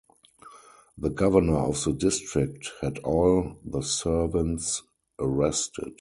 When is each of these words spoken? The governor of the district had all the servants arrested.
The 0.97 1.11
governor 1.11 1.57
of 1.59 1.83
the 1.83 1.93
district 1.93 2.71
had 2.81 2.97
all 3.03 3.59
the 3.63 3.83
servants 3.83 4.81
arrested. 5.19 5.89